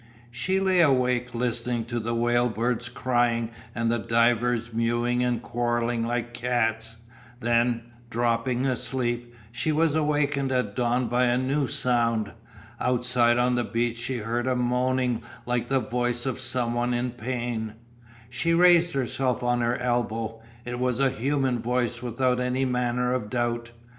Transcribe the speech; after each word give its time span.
She 0.31 0.59
lay 0.59 0.79
awake 0.79 1.35
listening 1.35 1.85
to 1.85 1.99
the 1.99 2.15
whale 2.15 2.49
birds 2.49 2.89
crying 2.89 3.51
and 3.75 3.91
the 3.91 3.99
divers 3.99 4.73
mewing 4.73 5.23
and 5.23 5.43
quarrelling 5.43 6.07
like 6.07 6.33
cats, 6.33 6.97
then, 7.39 7.83
dropping 8.09 8.65
asleep, 8.65 9.35
she 9.51 9.71
was 9.71 9.93
awakened 9.93 10.51
at 10.51 10.75
dawn 10.75 11.05
by 11.07 11.25
a 11.25 11.37
new 11.37 11.67
sound. 11.67 12.33
Outside 12.79 13.37
on 13.37 13.53
the 13.53 13.63
beach 13.63 13.99
she 13.99 14.17
heard 14.17 14.47
a 14.47 14.55
moaning 14.55 15.21
like 15.45 15.69
the 15.69 15.79
voice 15.79 16.25
of 16.25 16.39
someone 16.39 16.95
in 16.95 17.11
pain. 17.11 17.75
She 18.27 18.55
raised 18.55 18.93
herself 18.93 19.43
on 19.43 19.61
her 19.61 19.77
elbow. 19.77 20.41
It 20.65 20.79
was 20.79 20.99
a 20.99 21.11
human 21.11 21.59
voice 21.59 22.01
without 22.01 22.39
any 22.39 22.65
manner 22.65 23.13
of 23.13 23.29
doubt. 23.29 23.69